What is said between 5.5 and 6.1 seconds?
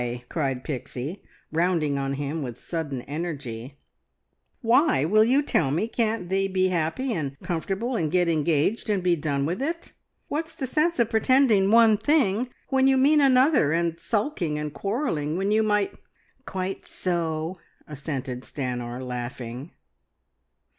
me,